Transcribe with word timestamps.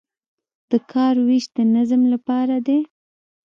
د 0.69 0.71
کار 0.91 1.15
ویش 1.27 1.45
د 1.55 1.57
نظم 1.75 2.01
لپاره 2.13 2.55
دی 2.67 2.79